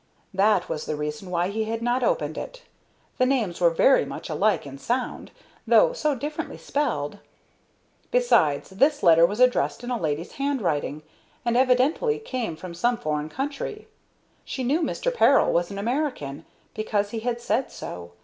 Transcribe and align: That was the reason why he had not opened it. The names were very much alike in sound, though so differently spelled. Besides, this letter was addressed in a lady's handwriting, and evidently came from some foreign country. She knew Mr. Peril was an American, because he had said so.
That 0.33 0.67
was 0.67 0.87
the 0.87 0.95
reason 0.95 1.29
why 1.29 1.49
he 1.49 1.65
had 1.65 1.83
not 1.83 2.01
opened 2.01 2.35
it. 2.35 2.63
The 3.19 3.25
names 3.27 3.61
were 3.61 3.69
very 3.69 4.03
much 4.03 4.31
alike 4.31 4.65
in 4.65 4.79
sound, 4.79 5.29
though 5.67 5.93
so 5.93 6.15
differently 6.15 6.57
spelled. 6.57 7.19
Besides, 8.09 8.71
this 8.71 9.03
letter 9.03 9.27
was 9.27 9.39
addressed 9.39 9.83
in 9.83 9.91
a 9.91 10.01
lady's 10.01 10.31
handwriting, 10.31 11.03
and 11.45 11.55
evidently 11.55 12.17
came 12.17 12.55
from 12.55 12.73
some 12.73 12.97
foreign 12.97 13.29
country. 13.29 13.87
She 14.43 14.63
knew 14.63 14.81
Mr. 14.81 15.13
Peril 15.13 15.53
was 15.53 15.69
an 15.69 15.77
American, 15.77 16.45
because 16.73 17.11
he 17.11 17.19
had 17.19 17.39
said 17.39 17.71
so. 17.71 18.13